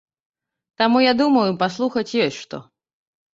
Таму 0.81 0.97
я 1.03 1.13
думаю, 1.19 1.43
паслухаць 1.65 2.17
ёсць 2.25 2.41
што. 2.47 2.63